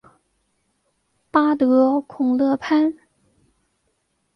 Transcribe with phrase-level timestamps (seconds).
[1.29, 2.95] 巴德孔勒潘。